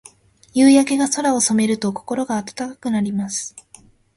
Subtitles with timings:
[0.55, 3.55] 夕焼けが空を染めると、心が温かくなります。